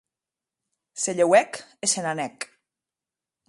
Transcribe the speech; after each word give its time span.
Se 1.01 1.11
lheuèc 1.17 1.51
e 1.85 1.93
se 1.93 1.99
n'anèc. 2.07 2.37